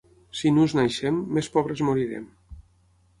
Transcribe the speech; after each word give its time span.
Si 0.37 0.51
nus 0.53 0.73
naixem, 0.79 1.19
més 1.37 1.49
pobres 1.57 1.83
morirem. 1.91 2.25